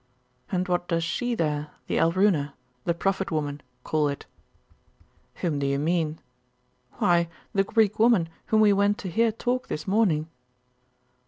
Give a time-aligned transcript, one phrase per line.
[0.51, 2.53] 'And what does she there the Alruna
[2.85, 4.25] the prophet woman, call it?'
[5.35, 6.17] 'Whom do you mean?'
[6.93, 10.27] 'Why, the Greek woman whom we went to hear talk this morning.